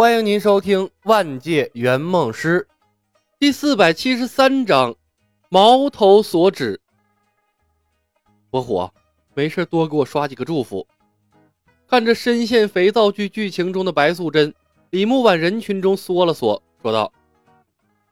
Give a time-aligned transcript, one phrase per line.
[0.00, 2.64] 欢迎您收听《万界圆梦师》
[3.40, 4.92] 第四百七十三章
[5.48, 6.80] 《矛头所指》。
[8.48, 8.94] 火火，
[9.34, 10.86] 没事多给我刷几个祝福。
[11.88, 14.54] 看着深陷肥皂剧剧情中的白素贞，
[14.90, 17.12] 李木往人群中缩了缩，说道：“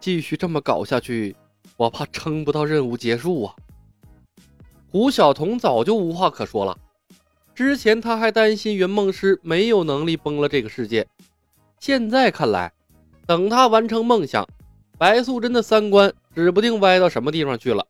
[0.00, 1.36] 继续这么搞下去，
[1.76, 3.54] 我怕撑不到任务结束啊。”
[4.90, 6.76] 胡晓彤早就无话可说了。
[7.54, 11.06] 之前他还担心圆梦师没有能力崩了这个世界。
[11.80, 12.72] 现在看来，
[13.26, 14.46] 等他完成梦想，
[14.98, 17.86] 白素贞的三观指不定歪到什么地方去了。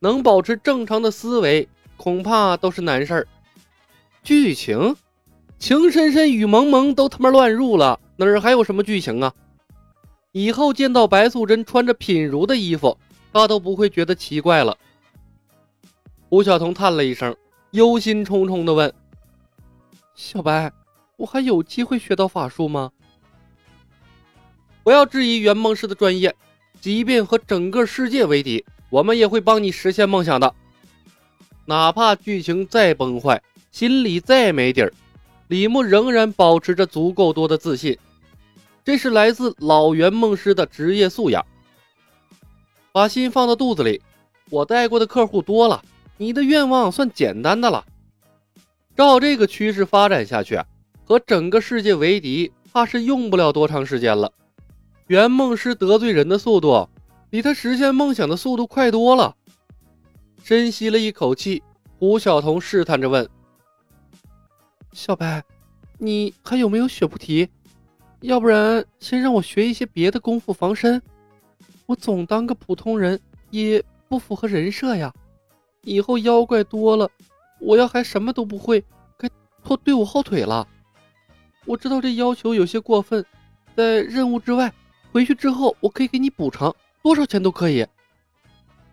[0.00, 1.66] 能保持正常的思维，
[1.96, 3.26] 恐怕都是难事儿。
[4.22, 4.94] 剧情，
[5.58, 9.32] 情深深雨蒙蒙都他妈乱入了，哪儿还有什么剧情啊？
[10.32, 12.98] 以后见到白素贞穿着品如的衣服，
[13.32, 14.76] 他都不会觉得奇怪了。
[16.28, 17.34] 胡晓彤叹了一声，
[17.70, 18.92] 忧心忡忡地问
[20.14, 20.70] ：“小白，
[21.16, 22.90] 我还有机会学到法术吗？”
[24.84, 26.36] 不要质疑圆梦师的专业，
[26.78, 30.54] 即便和整个世界为敌，我们也会帮你实现梦想的。
[31.64, 34.92] 哪怕剧情再崩坏，心里再没底儿，
[35.48, 37.98] 李牧仍然保持着足够多的自信。
[38.84, 41.42] 这是来自老圆梦师的职业素养。
[42.92, 44.02] 把心放到肚子里，
[44.50, 45.82] 我带过的客户多了，
[46.18, 47.82] 你的愿望算简单的了。
[48.94, 50.60] 照这个趋势发展下去，
[51.06, 54.30] 和整个世界为敌，怕是用不了多长时间了。
[55.08, 56.88] 圆梦师得罪人的速度，
[57.28, 59.36] 比他实现梦想的速度快多了。
[60.42, 61.62] 深吸了一口气，
[61.98, 63.28] 胡晓彤试探着问
[64.92, 65.44] ：“小白，
[65.98, 67.46] 你还有没有血菩提？
[68.20, 71.00] 要不然先让我学一些别的功夫防身。
[71.84, 75.12] 我总当个普通人也不符合人设呀。
[75.82, 77.10] 以后妖怪多了，
[77.60, 78.82] 我要还什么都不会，
[79.18, 79.28] 该
[79.62, 80.66] 拖队伍后腿了。
[81.66, 83.22] 我知道这要求有些过分，
[83.76, 84.72] 在任务之外。”
[85.14, 87.86] 回去之后，我可以给你补偿多少钱都可以。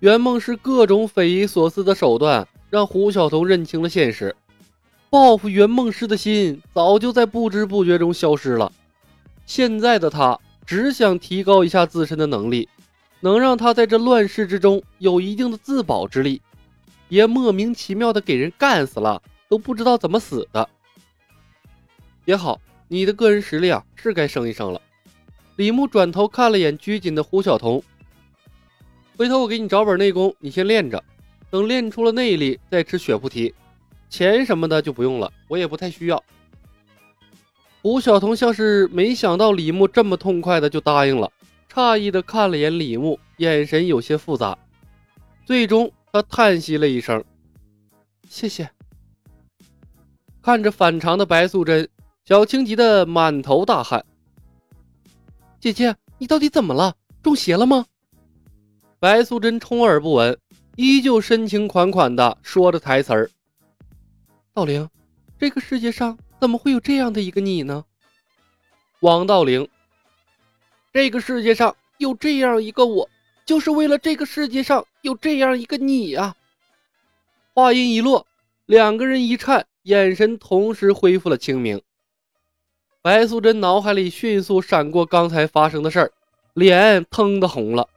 [0.00, 4.34] 圆梦师各种匪夷所思的手段，让胡晓彤认清了现实：
[5.10, 8.72] 报复圆梦师的心早就在不知不觉中消失了。
[9.46, 10.36] 现在的他
[10.66, 12.68] 只想提高一下自身的能力，
[13.20, 16.42] 能让他在这乱世之中有一定的自保之力，
[17.06, 20.68] 别莫名其妙的给人干死了都不知道怎么死的。
[22.24, 24.80] 也好，你的个人实力啊，是该升一升了。
[25.58, 27.82] 李牧转头看了眼拘谨的胡晓彤，
[29.16, 31.02] 回头我给你找本内功，你先练着，
[31.50, 33.52] 等练出了内力再吃血菩提，
[34.08, 36.22] 钱什么的就不用了，我也不太需要。
[37.82, 41.32] 胡晓彤像是没想到李牧这么痛快的就答应了，
[41.72, 44.56] 诧异的看了眼李牧，眼神有些复杂，
[45.44, 47.24] 最终他叹息了一声
[48.30, 48.70] ：“谢谢。”
[50.40, 51.88] 看着反常的白素贞，
[52.24, 54.04] 小青急得满头大汗。
[55.60, 56.94] 姐姐，你到底怎么了？
[57.20, 57.84] 中邪了吗？
[59.00, 60.38] 白素贞充耳不闻，
[60.76, 63.28] 依旧深情款款的说着台词儿。
[64.54, 64.88] 道灵，
[65.36, 67.84] 这个世界上怎么会有这样的一个你呢？
[69.00, 69.68] 王道灵，
[70.92, 73.08] 这个世界上有这样一个我，
[73.44, 76.36] 就是为了这个世界上有这样一个你啊！
[77.52, 78.24] 话音一落，
[78.66, 81.82] 两个人一颤，眼神同时恢复了清明。
[83.08, 86.12] 白素贞脑海里迅速闪过刚才发生的事儿，
[86.52, 87.88] 脸腾的红了。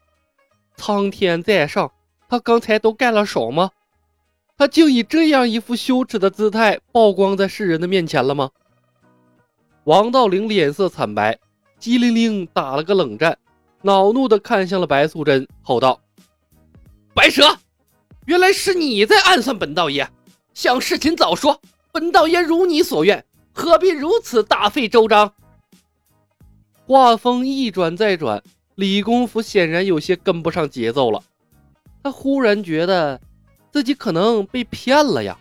[0.77, 1.91] 苍天在上，
[2.29, 3.71] 他刚才都干了什么？
[4.57, 8.51] 他竟以这样一副羞耻的姿态曝光在世人的面前了吗？
[9.83, 11.37] 王道陵脸色惨白，
[11.77, 13.37] 机灵灵打了个冷战，
[13.81, 15.99] 恼怒的看向了白素贞，吼道
[17.13, 17.57] ：“白蛇，
[18.27, 20.07] 原来是你在暗算本道爷！
[20.53, 21.59] 想事情早说，
[21.91, 23.21] 本道爷如你所愿。”
[23.53, 25.33] 何必如此大费周章？
[26.85, 28.41] 话锋一转再转，
[28.75, 31.23] 李公甫显然有些跟不上节奏了。
[32.03, 33.21] 他忽然觉得
[33.71, 35.37] 自己可能被骗了呀。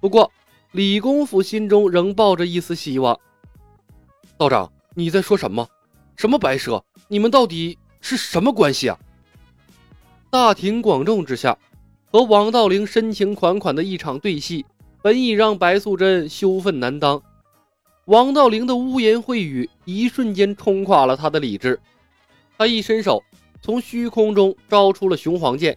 [0.00, 0.32] 不过，
[0.72, 3.18] 李公甫心中仍抱着一丝希望。
[4.36, 5.68] 道长，你在说什么？
[6.16, 6.82] 什么白蛇？
[7.08, 8.98] 你们到底是什么关系啊？
[10.30, 11.58] 大庭广众之下，
[12.10, 14.64] 和王道陵深情款款的一场对戏。
[15.02, 17.20] 本已让白素贞羞愤难当，
[18.04, 21.80] 王道陵的污言秽语一瞬间冲垮了他的理智。
[22.56, 23.20] 他一伸手，
[23.60, 25.76] 从虚空中招出了雄黄剑，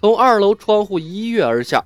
[0.00, 1.84] 从二楼窗户一跃而下。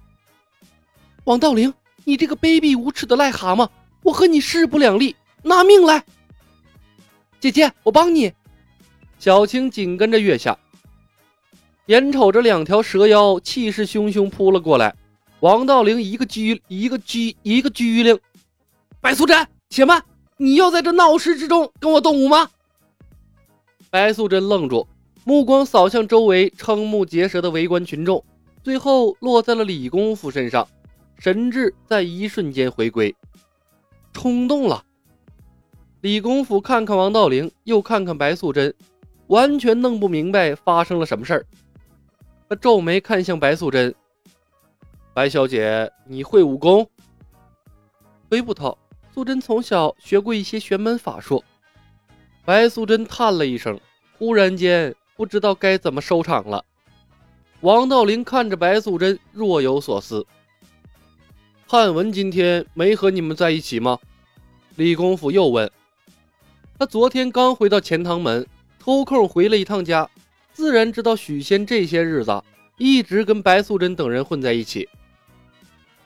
[1.24, 1.74] 王道陵，
[2.04, 3.68] 你这个卑鄙无耻的癞蛤蟆，
[4.04, 6.04] 我和你势不两立，拿命来！
[7.40, 8.32] 姐姐，我帮你。
[9.18, 10.56] 小青紧跟着跃下，
[11.86, 14.94] 眼瞅着两条蛇妖气势汹汹扑了过来。
[15.40, 18.18] 王道陵一个狙，一个狙，一个狙灵。
[19.00, 20.02] 白素贞，且慢！
[20.38, 22.48] 你要在这闹市之中跟我动武吗？
[23.90, 24.86] 白素贞愣住，
[25.24, 28.24] 目光扫向周围瞠目结舌的围观群众，
[28.64, 30.66] 最后落在了李公甫身上，
[31.18, 33.14] 神智在一瞬间回归，
[34.12, 34.82] 冲动了。
[36.00, 38.74] 李公甫看看王道灵，又看看白素贞，
[39.26, 41.46] 完全弄不明白发生了什么事儿。
[42.48, 43.94] 他皱眉看向白素贞
[45.16, 46.86] ：“白小姐，你会武功？”
[48.28, 48.76] 回不透。
[49.14, 51.42] 素贞从小学过一些玄门法术。
[52.44, 53.80] 白素贞叹了一声，
[54.18, 56.62] 忽然间不知道该怎么收场了。
[57.62, 60.26] 王道林看着白素贞，若有所思。
[61.66, 63.98] 汉文今天没和你们在一起吗？
[64.74, 65.70] 李公甫又问。
[66.78, 68.46] 他昨天刚回到钱塘门，
[68.84, 70.10] 抽空回了一趟家，
[70.52, 72.44] 自然知道许仙这些日子
[72.76, 74.86] 一直跟白素贞等人混在一起。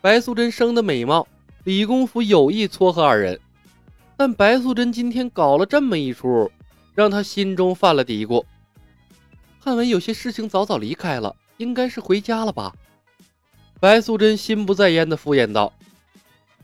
[0.00, 1.26] 白素贞生的美貌。
[1.64, 3.38] 李公甫有意撮合二人，
[4.17, 6.50] 但白素贞今天搞了这么一出，
[6.94, 8.43] 让他心中犯了嘀咕。
[9.58, 12.75] 汉文有些事情早早离开了，应该是回家了吧？
[13.79, 15.70] 白素贞心不在焉的敷衍道。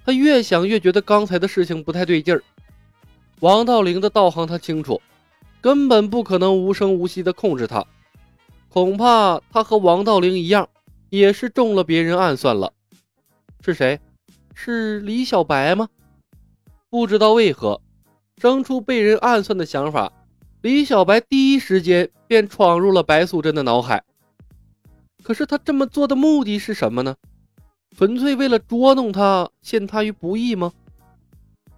[0.07, 2.43] 他越想越觉得刚才的事情不太对劲儿。
[3.41, 5.03] 王道灵的道行他清楚，
[5.61, 7.85] 根本不可能无声无息的控制他。
[8.71, 10.67] 恐怕他和王道灵一样，
[11.11, 12.73] 也是中了别人暗算了。
[13.67, 13.99] 是谁？
[14.55, 15.89] 是李小白吗？
[16.89, 17.81] 不知道为何
[18.41, 20.13] 生出被人暗算的想法，
[20.61, 24.05] 李小白第一时间便闯入了白素贞的脑海。
[25.25, 27.17] 可是他这么做的目的是什么呢？
[27.97, 30.73] 纯粹为了捉弄他，陷他于不义吗？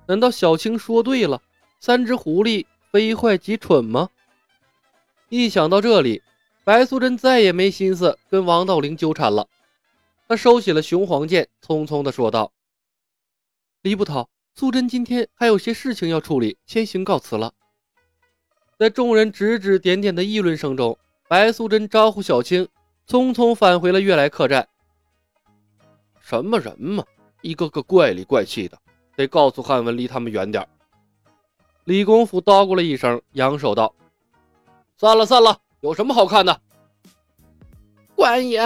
[0.07, 1.41] 难道小青说对了，
[1.81, 4.11] 三只狐狸非坏即蠢吗？
[5.31, 6.21] 一想到这里，
[6.65, 9.49] 白素贞再也没心思跟王道灵纠缠了。
[10.29, 12.53] 他收起了雄黄剑，匆匆地说道。
[13.81, 17.55] 李捕头，素贞今天还有些事情要处理，先行告辞了。
[18.79, 20.99] 在众人指指点点的议论声中，
[21.29, 22.69] 白素贞招呼小青，
[23.07, 24.69] 匆匆返回了悦来客栈。
[26.21, 27.03] 什么人嘛，
[27.41, 28.79] 一个个怪里怪气的，
[29.17, 30.69] 得告诉汉文离他们远点。
[31.85, 33.95] 李公甫叨咕了一声，扬手道
[34.99, 36.61] ：“散了，散了，有什么好看的？”
[38.15, 38.61] 官爷，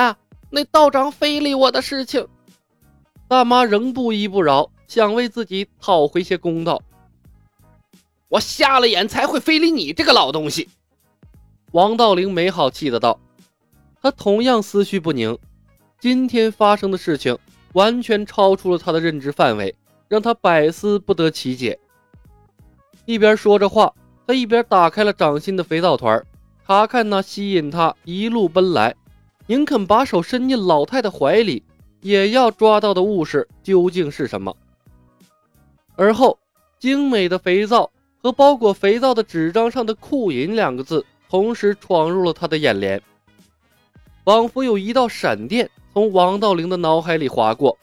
[0.54, 2.28] 那道长非礼我的事情，
[3.26, 4.70] 大妈仍不依不饶。
[4.86, 6.82] 想为自己讨回些公道，
[8.28, 10.68] 我瞎了眼才会非礼你这个老东西。
[11.70, 13.18] 王道灵没好气的道，
[14.02, 15.38] 他同样思绪不宁，
[15.98, 17.38] 今天发生的事情
[17.72, 19.74] 完全超出了他的认知范围，
[20.08, 21.78] 让他百思不得其解。
[23.06, 23.94] 一边说着话，
[24.26, 26.22] 他一边打开了掌心的肥皂团，
[26.66, 28.94] 查看那吸引他一路奔来，
[29.46, 31.62] 宁肯把手伸进老太太怀里，
[32.00, 34.56] 也要抓到的物事究竟是什么。
[35.94, 36.38] 而后，
[36.78, 37.90] 精美的肥皂
[38.22, 43.02] 和包裹肥皂的纸张上的“库银”两个字同时闯入了他的眼帘，
[44.24, 47.76] 仿佛有一道闪电从王道灵的脑海里划过。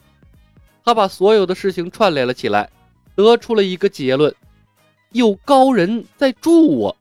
[0.82, 2.68] 他把所有的事情串联了起来，
[3.14, 4.34] 得出了一个结论：
[5.12, 6.96] 有高人在助我。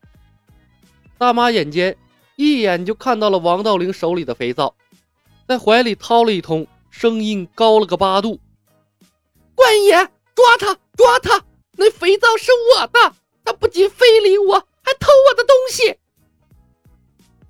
[1.18, 1.96] 大妈眼尖，
[2.40, 4.74] 一眼就看到了王道灵手里的肥皂，
[5.46, 8.40] 在怀里掏了一通，声音高了个八度
[9.54, 9.92] ：“官爷，
[10.34, 11.44] 抓他！”抓他！
[11.74, 15.98] 那肥皂是我的，他不仅非礼我，还偷我的东西。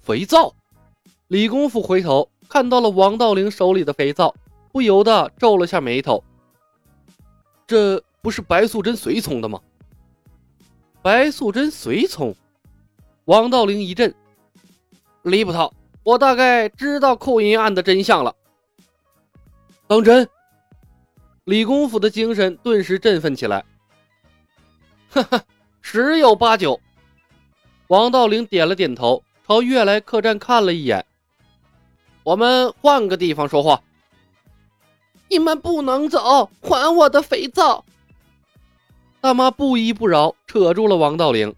[0.02, 0.56] 肥皂！
[1.28, 4.34] 李公甫回头看到了王道灵手里的肥皂，
[4.72, 6.24] 不由得皱了下眉头。
[7.68, 9.62] 这不是白素贞随从的吗？
[11.04, 12.36] 白素贞随从？
[13.26, 14.16] 王道灵一震。
[15.24, 15.74] 李捕头，
[16.04, 18.34] 我大概知道扣银案的真相了。
[19.88, 20.28] 当真？
[21.46, 23.66] 李公甫的精神顿时振奋起来。
[25.10, 25.42] 哈哈，
[25.82, 26.80] 十有八九。
[27.88, 31.04] 王道灵点了点头，朝悦来客栈看了一眼。
[32.24, 33.82] 我们换个地方说话。
[35.28, 37.84] 你们不能走，还我的肥皂！
[39.22, 41.54] 大妈不依不饶，扯住了王道灵。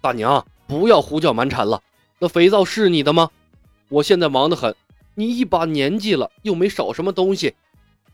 [0.00, 1.82] 大娘，不要胡搅蛮缠了。
[2.20, 3.30] 那肥皂是你的吗？
[3.88, 4.74] 我现在忙得很，
[5.14, 7.54] 你一把年纪了，又没少什么东西。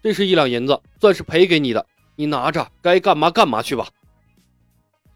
[0.02, 1.84] 这是一两银子，算是赔给你的，
[2.14, 3.88] 你拿着，该干嘛干嘛去吧。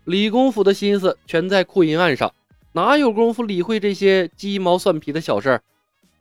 [0.04, 2.34] 李公甫的心思全在库银案上，
[2.72, 5.62] 哪有功夫理会这些鸡毛蒜皮的小事儿？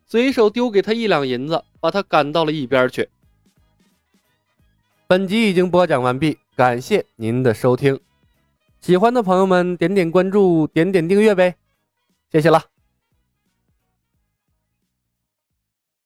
[0.06, 3.10] 随手丢给他一两银子，把他赶到了一边去。
[5.08, 8.00] 本集已经播讲完毕，感谢您的收听。
[8.80, 11.56] 喜欢的朋友们，点点关注，点点订阅呗，
[12.32, 12.79] 谢谢了。